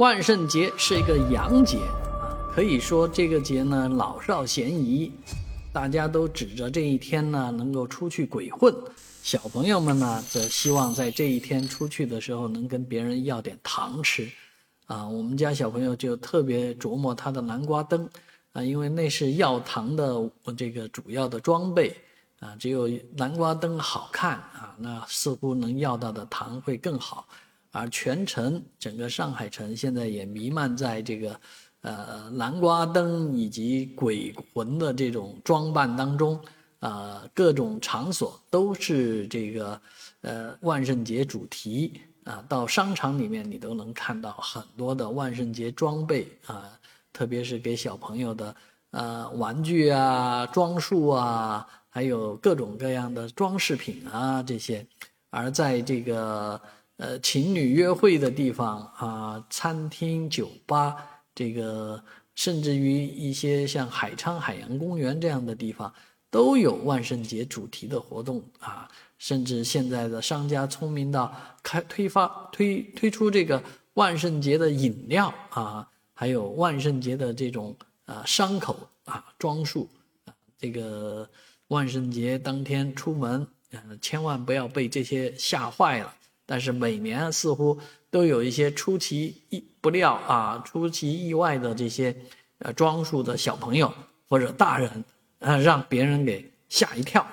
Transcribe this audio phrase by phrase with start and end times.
[0.00, 1.76] 万圣节是一个洋节
[2.22, 5.12] 啊，可以说这个节呢老少咸宜，
[5.74, 8.74] 大家都指着这一天呢能够出去鬼混。
[9.22, 14.26] 小朋友们呢则希望在这一天出去的时候能跟别人要点糖吃。
[14.86, 18.08] 啊，我们家小朋友就特别琢磨他的南瓜灯
[18.54, 20.18] 啊，因为那是要糖的
[20.56, 21.94] 这个主要的装备
[22.38, 27.28] 啊，只有南瓜灯好看啊，那似乎能要到的糖会更好。
[27.72, 31.40] 而全城整个上海城现在也弥漫在这个，
[31.82, 36.40] 呃，南瓜灯以及鬼魂的这种装扮当中，
[36.80, 39.80] 啊，各种场所都是这个，
[40.22, 46.76] 呃，万圣节主题啊，到商场里面你都能看到很多的万圣节装备啊，
[47.12, 48.56] 特别是给小朋友的，
[48.90, 54.84] 呃，玩具啊、装束啊，还有各种各样的装饰品啊这些，
[55.30, 56.60] 而在这个。
[57.00, 60.94] 呃，情侣约会的地方啊，餐厅、酒吧，
[61.34, 62.04] 这个
[62.34, 65.90] 甚至于一些像海昌海洋公园这样的地方，
[66.30, 68.86] 都有万圣节主题的活动啊。
[69.16, 73.62] 甚至现在的商家聪明到开推发推推出这个
[73.94, 77.74] 万圣节的饮料啊，还有万圣节的这种
[78.04, 79.88] 啊伤口啊装束
[80.26, 80.34] 啊。
[80.58, 81.26] 这个
[81.68, 86.14] 万圣节当天出门，嗯，千万不要被这些吓坏了。
[86.50, 87.78] 但是每年似乎
[88.10, 92.12] 都有一些出其意不料啊、出其意外的这些
[92.58, 93.94] 呃装束的小朋友
[94.28, 95.04] 或者大人，
[95.38, 97.24] 呃，让别人给吓一跳。